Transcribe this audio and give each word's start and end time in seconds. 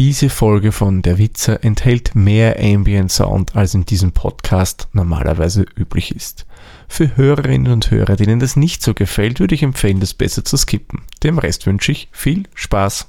Diese 0.00 0.30
Folge 0.30 0.72
von 0.72 1.02
Der 1.02 1.18
Witzer 1.18 1.62
enthält 1.62 2.14
mehr 2.14 2.58
Ambient 2.58 3.12
Sound, 3.12 3.54
als 3.54 3.74
in 3.74 3.84
diesem 3.84 4.12
Podcast 4.12 4.88
normalerweise 4.94 5.66
üblich 5.76 6.16
ist. 6.16 6.46
Für 6.88 7.18
Hörerinnen 7.18 7.70
und 7.70 7.90
Hörer, 7.90 8.16
denen 8.16 8.40
das 8.40 8.56
nicht 8.56 8.82
so 8.82 8.94
gefällt, 8.94 9.40
würde 9.40 9.54
ich 9.54 9.62
empfehlen, 9.62 10.00
das 10.00 10.14
besser 10.14 10.42
zu 10.42 10.56
skippen. 10.56 11.02
Dem 11.22 11.36
Rest 11.36 11.66
wünsche 11.66 11.92
ich 11.92 12.08
viel 12.12 12.44
Spaß. 12.54 13.08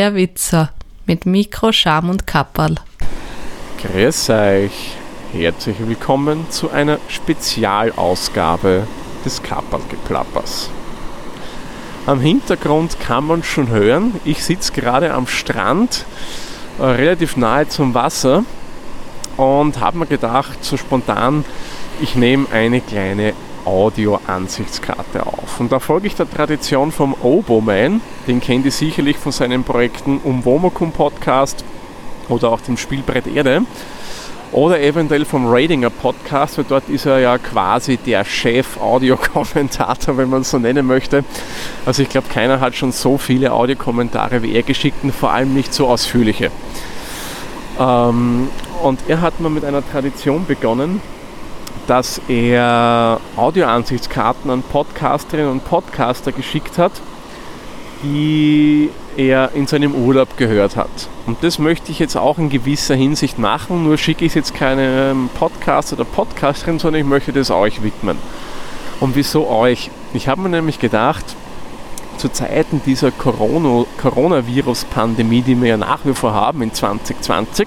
Der 0.00 0.14
Witzer 0.14 0.70
mit 1.04 1.26
Mikro, 1.26 1.72
Scham 1.72 2.08
und 2.08 2.26
Kapperl. 2.26 2.76
Grüß 3.82 4.30
euch. 4.30 4.92
Herzlich 5.34 5.76
willkommen 5.78 6.46
zu 6.48 6.70
einer 6.70 6.96
Spezialausgabe 7.08 8.86
des 9.26 9.42
Kapperlgeplappers. 9.42 10.70
Am 12.06 12.18
Hintergrund 12.18 12.98
kann 12.98 13.26
man 13.26 13.42
schon 13.42 13.68
hören, 13.68 14.18
ich 14.24 14.42
sitze 14.42 14.72
gerade 14.72 15.12
am 15.12 15.26
Strand, 15.26 16.06
äh, 16.78 16.84
relativ 16.84 17.36
nahe 17.36 17.68
zum 17.68 17.92
Wasser 17.92 18.46
und 19.36 19.80
habe 19.80 19.98
mir 19.98 20.06
gedacht, 20.06 20.64
so 20.64 20.78
spontan, 20.78 21.44
ich 22.00 22.14
nehme 22.14 22.46
eine 22.50 22.80
kleine 22.80 23.34
Audio-Ansichtskarte 23.64 25.26
auf. 25.26 25.60
Und 25.60 25.72
da 25.72 25.78
folge 25.78 26.06
ich 26.06 26.14
der 26.14 26.30
Tradition 26.30 26.92
vom 26.92 27.14
Oboman, 27.22 28.00
den 28.26 28.40
kennt 28.40 28.64
ihr 28.64 28.72
sicherlich 28.72 29.16
von 29.16 29.32
seinen 29.32 29.64
Projekten 29.64 30.20
um 30.24 30.44
Womokum 30.44 30.92
Podcast 30.92 31.64
oder 32.28 32.50
auch 32.50 32.60
dem 32.60 32.76
Spielbrett 32.76 33.26
Erde. 33.26 33.62
Oder 34.52 34.80
eventuell 34.80 35.24
vom 35.24 35.46
Ratinger 35.46 35.90
Podcast, 35.90 36.58
weil 36.58 36.64
dort 36.68 36.88
ist 36.88 37.06
er 37.06 37.20
ja 37.20 37.38
quasi 37.38 37.96
der 37.96 38.24
Chef-Audiokommentator, 38.24 40.16
wenn 40.16 40.28
man 40.28 40.40
es 40.40 40.50
so 40.50 40.58
nennen 40.58 40.86
möchte. 40.86 41.22
Also 41.86 42.02
ich 42.02 42.08
glaube, 42.08 42.26
keiner 42.28 42.58
hat 42.58 42.74
schon 42.74 42.90
so 42.90 43.16
viele 43.16 43.52
Audiokommentare 43.52 44.42
wie 44.42 44.52
er 44.54 44.64
geschickt 44.64 45.04
und 45.04 45.14
vor 45.14 45.30
allem 45.30 45.54
nicht 45.54 45.72
so 45.72 45.86
ausführliche. 45.86 46.50
Ähm, 47.78 48.48
und 48.82 49.00
er 49.06 49.20
hat 49.20 49.38
mal 49.40 49.50
mit 49.50 49.64
einer 49.64 49.88
Tradition 49.88 50.44
begonnen, 50.46 51.00
dass 51.90 52.20
er 52.28 53.20
Audioansichtskarten 53.34 54.48
an 54.48 54.62
Podcasterinnen 54.62 55.50
und 55.50 55.64
Podcaster 55.64 56.30
geschickt 56.30 56.78
hat, 56.78 56.92
die 58.04 58.90
er 59.16 59.50
in 59.54 59.66
seinem 59.66 59.96
Urlaub 59.96 60.36
gehört 60.36 60.76
hat. 60.76 61.08
Und 61.26 61.42
das 61.42 61.58
möchte 61.58 61.90
ich 61.90 61.98
jetzt 61.98 62.16
auch 62.16 62.38
in 62.38 62.48
gewisser 62.48 62.94
Hinsicht 62.94 63.40
machen, 63.40 63.82
nur 63.82 63.98
schicke 63.98 64.24
ich 64.24 64.30
es 64.30 64.34
jetzt 64.36 64.54
keinem 64.54 65.30
Podcast 65.34 65.92
oder 65.92 66.04
Podcasterin, 66.04 66.78
sondern 66.78 67.00
ich 67.00 67.08
möchte 67.08 67.32
das 67.32 67.50
euch 67.50 67.82
widmen. 67.82 68.18
Und 69.00 69.16
wieso 69.16 69.48
euch? 69.48 69.90
Ich 70.14 70.28
habe 70.28 70.42
mir 70.42 70.48
nämlich 70.48 70.78
gedacht, 70.78 71.24
zu 72.18 72.28
Zeiten 72.28 72.82
dieser 72.86 73.10
Corona, 73.10 73.84
Coronavirus-Pandemie, 74.00 75.42
die 75.42 75.60
wir 75.60 75.70
ja 75.70 75.76
nach 75.76 76.04
wie 76.04 76.14
vor 76.14 76.34
haben 76.34 76.62
in 76.62 76.72
2020, 76.72 77.66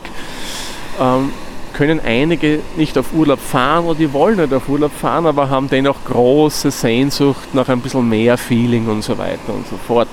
ähm, 1.02 1.34
können 1.74 2.00
einige 2.00 2.60
nicht 2.78 2.98
auf 2.98 3.14
Urlaub 3.14 3.40
fahren 3.40 3.86
oder 3.86 4.00
die 4.00 4.14
wollen 4.14 4.38
nicht 4.38 4.54
auf 4.54 4.70
Urlaub 4.70 4.92
fahren, 4.92 5.26
aber 5.26 5.50
haben 5.50 5.70
dennoch 5.70 6.04
große 6.06 6.72
Sehnsucht 6.72 7.54
nach 7.54 7.70
ein 7.70 7.82
bisschen 7.82 8.08
mehr 8.08 8.38
Feeling 8.38 8.88
und 8.88 9.04
so 9.04 9.18
weiter 9.18 9.54
und 9.54 9.68
so 9.68 9.78
fort. 9.78 10.08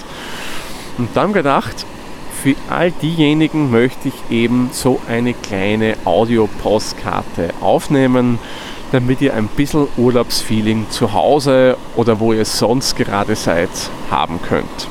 Und 0.99 1.11
dann 1.15 1.33
gedacht, 1.33 1.87
für 2.43 2.55
all 2.71 2.91
diejenigen 2.91 3.71
möchte 3.71 4.09
ich 4.09 4.15
eben 4.31 4.71
so 4.73 5.01
eine 5.09 5.35
kleine 5.35 5.97
Audio-Postkarte 6.05 7.51
aufnehmen, 7.61 8.39
damit 8.93 9.21
ihr 9.21 9.35
ein 9.35 9.47
bisschen 9.47 9.87
Urlaubsfeeling 9.97 10.87
zu 10.91 11.13
Hause 11.13 11.77
oder 11.97 12.19
wo 12.19 12.33
ihr 12.33 12.45
sonst 12.45 12.97
gerade 12.97 13.37
seid 13.37 13.69
haben 14.11 14.41
könnt. 14.43 14.89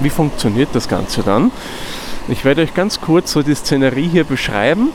Wie 0.00 0.10
funktioniert 0.10 0.70
das 0.72 0.88
Ganze 0.88 1.22
dann? 1.22 1.52
Ich 2.28 2.44
werde 2.44 2.62
euch 2.62 2.74
ganz 2.74 3.00
kurz 3.00 3.32
so 3.32 3.42
die 3.42 3.54
Szenerie 3.54 4.08
hier 4.08 4.24
beschreiben 4.24 4.90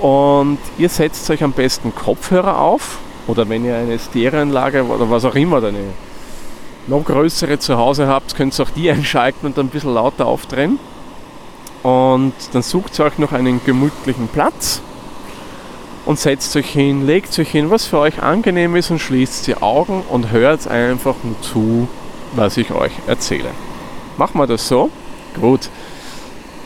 und 0.00 0.58
ihr 0.78 0.88
setzt 0.88 1.28
euch 1.30 1.42
am 1.42 1.52
besten 1.52 1.94
Kopfhörer 1.94 2.60
auf 2.60 2.98
oder 3.26 3.48
wenn 3.48 3.64
ihr 3.64 3.76
eine 3.76 3.98
Stereoanlage 3.98 4.84
oder 4.84 5.10
was 5.10 5.24
auch 5.24 5.34
immer, 5.34 5.62
eine 5.62 5.78
noch 6.86 7.04
größere 7.04 7.58
zu 7.58 7.76
Hause 7.76 8.06
habt, 8.06 8.34
könnt 8.34 8.58
ihr 8.58 8.62
auch 8.64 8.70
die 8.70 8.90
einschalten 8.90 9.46
und 9.46 9.58
dann 9.58 9.66
ein 9.66 9.70
bisschen 9.70 9.94
lauter 9.94 10.26
aufdrehen. 10.26 10.78
Und 11.82 12.32
dann 12.52 12.62
sucht 12.62 12.98
ihr 12.98 13.04
euch 13.04 13.18
noch 13.18 13.32
einen 13.32 13.60
gemütlichen 13.64 14.28
Platz 14.28 14.80
und 16.06 16.18
setzt 16.18 16.56
euch 16.56 16.70
hin, 16.70 17.06
legt 17.06 17.38
euch 17.38 17.50
hin, 17.50 17.70
was 17.70 17.86
für 17.86 17.98
euch 17.98 18.22
angenehm 18.22 18.74
ist 18.76 18.90
und 18.90 18.98
schließt 18.98 19.46
die 19.46 19.56
Augen 19.56 20.02
und 20.08 20.32
hört 20.32 20.66
einfach 20.66 21.14
nur 21.22 21.40
zu, 21.42 21.88
was 22.34 22.56
ich 22.56 22.72
euch 22.72 22.92
erzähle. 23.06 23.50
Machen 24.16 24.40
wir 24.40 24.46
das 24.46 24.66
so? 24.66 24.90
Gut. 25.40 25.68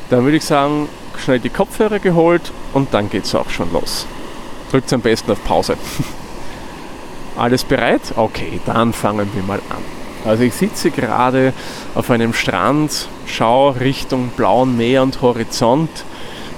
Dann 0.08 0.24
würde 0.24 0.36
ich 0.36 0.44
sagen, 0.44 0.88
schnell 1.18 1.40
die 1.40 1.50
Kopfhörer 1.50 1.98
geholt 1.98 2.52
und 2.72 2.92
dann 2.94 3.10
geht 3.10 3.24
es 3.24 3.34
auch 3.34 3.50
schon 3.50 3.72
los. 3.72 4.06
Drückt 4.70 4.92
am 4.92 5.00
besten 5.00 5.30
auf 5.32 5.42
Pause. 5.44 5.76
Alles 7.36 7.64
bereit? 7.64 8.02
Okay, 8.16 8.60
dann 8.66 8.92
fangen 8.92 9.28
wir 9.34 9.42
mal 9.42 9.60
an. 9.70 9.82
Also 10.24 10.44
ich 10.44 10.54
sitze 10.54 10.90
gerade 10.90 11.52
auf 11.94 12.10
einem 12.10 12.32
Strand, 12.32 13.08
schaue 13.26 13.80
Richtung 13.80 14.28
blauen 14.36 14.76
Meer 14.76 15.02
und 15.02 15.20
Horizont. 15.20 15.90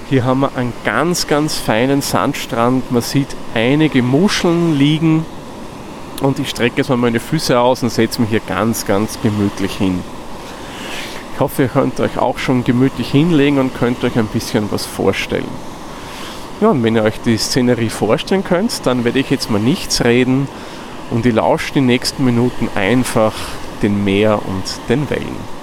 Hier 0.09 0.23
haben 0.23 0.41
wir 0.41 0.55
einen 0.55 0.73
ganz, 0.83 1.25
ganz 1.25 1.55
feinen 1.55 2.01
Sandstrand. 2.01 2.91
Man 2.91 3.01
sieht 3.01 3.29
einige 3.55 4.03
Muscheln 4.03 4.77
liegen 4.77 5.25
und 6.21 6.37
ich 6.39 6.49
strecke 6.49 6.77
jetzt 6.77 6.89
mal 6.89 6.97
meine 6.97 7.19
Füße 7.19 7.59
aus 7.59 7.81
und 7.81 7.89
setze 7.89 8.21
mich 8.21 8.29
hier 8.29 8.41
ganz, 8.41 8.85
ganz 8.85 9.17
gemütlich 9.23 9.75
hin. 9.75 10.01
Ich 11.35 11.41
hoffe, 11.41 11.63
ihr 11.63 11.67
könnt 11.67 11.99
euch 11.99 12.17
auch 12.17 12.37
schon 12.37 12.63
gemütlich 12.63 13.11
hinlegen 13.11 13.57
und 13.57 13.77
könnt 13.77 14.05
euch 14.05 14.17
ein 14.17 14.27
bisschen 14.27 14.71
was 14.71 14.85
vorstellen. 14.85 15.43
Ja, 16.61 16.69
und 16.69 16.81
wenn 16.81 16.95
ihr 16.95 17.03
euch 17.03 17.19
die 17.19 17.37
Szenerie 17.37 17.89
vorstellen 17.89 18.45
könnt, 18.45 18.85
dann 18.85 19.03
werde 19.03 19.19
ich 19.19 19.29
jetzt 19.31 19.51
mal 19.51 19.59
nichts 19.59 20.05
reden 20.05 20.47
und 21.11 21.25
ihr 21.25 21.33
lauscht 21.33 21.75
die 21.75 21.81
nächsten 21.81 22.23
Minuten 22.23 22.69
einfach 22.73 23.33
den 23.81 24.05
Meer 24.05 24.39
und 24.47 24.63
den 24.87 25.09
Wellen. 25.09 25.54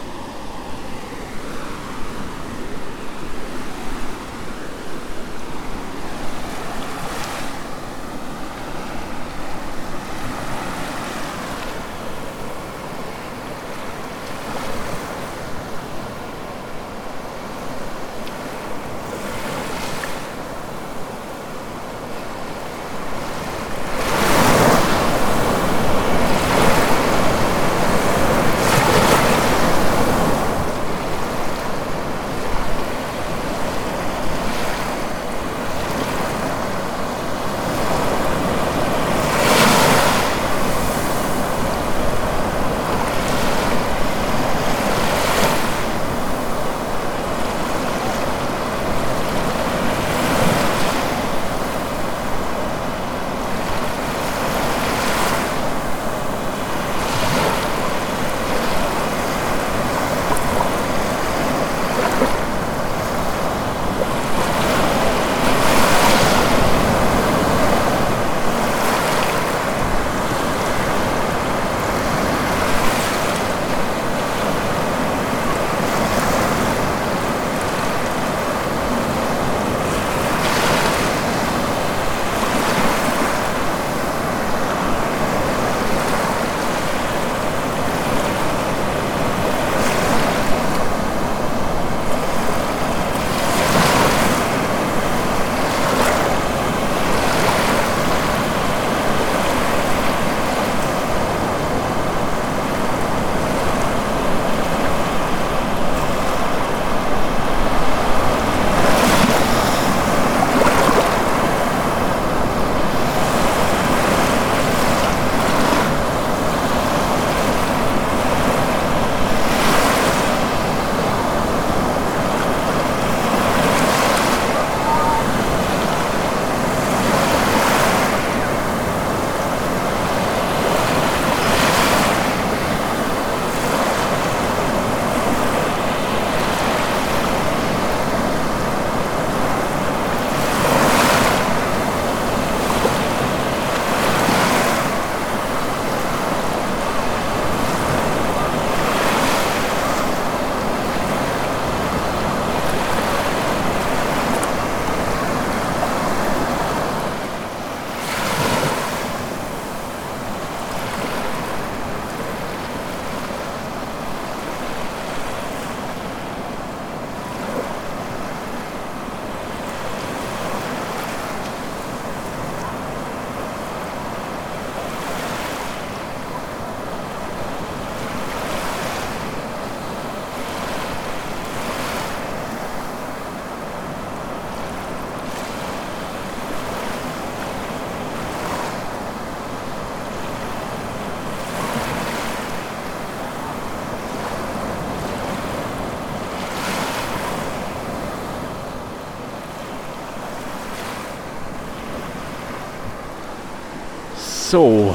So, 204.52 204.94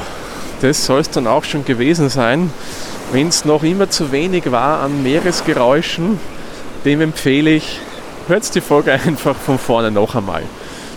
das 0.60 0.86
soll 0.86 1.00
es 1.00 1.10
dann 1.10 1.26
auch 1.26 1.42
schon 1.42 1.64
gewesen 1.64 2.08
sein. 2.08 2.52
Wenn 3.10 3.26
es 3.26 3.44
noch 3.44 3.64
immer 3.64 3.90
zu 3.90 4.12
wenig 4.12 4.52
war 4.52 4.82
an 4.84 5.02
Meeresgeräuschen, 5.02 6.20
dem 6.84 7.00
empfehle 7.00 7.50
ich, 7.50 7.80
hört 8.28 8.54
die 8.54 8.60
Folge 8.60 8.92
einfach 9.04 9.34
von 9.34 9.58
vorne 9.58 9.90
noch 9.90 10.14
einmal. 10.14 10.44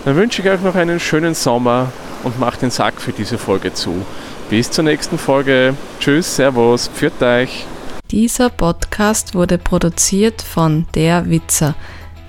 Dann 0.06 0.16
wünsche 0.16 0.44
ich 0.44 0.48
euch 0.48 0.62
noch 0.62 0.76
einen 0.76 1.00
schönen 1.00 1.34
Sommer 1.34 1.92
und 2.22 2.40
macht 2.40 2.62
den 2.62 2.70
Sack 2.70 3.02
für 3.02 3.14
diese 3.14 3.40
Folge 3.40 3.74
zu. 3.74 4.06
Bis 4.52 4.70
zur 4.70 4.84
nächsten 4.84 5.18
Folge. 5.18 5.74
Tschüss, 6.00 6.36
Servus, 6.36 6.88
pfiat 6.88 7.20
euch. 7.20 7.66
Dieser 8.12 8.52
Podcast 8.52 9.34
wurde 9.34 9.58
produziert 9.58 10.44
von 10.44 10.86
Der 10.94 11.28
Witzer. 11.28 11.74